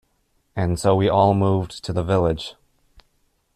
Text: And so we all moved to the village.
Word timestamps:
And 0.55 0.79
so 0.79 0.95
we 0.95 1.07
all 1.07 1.35
moved 1.35 1.83
to 1.83 1.93
the 1.93 2.01
village. 2.01 2.55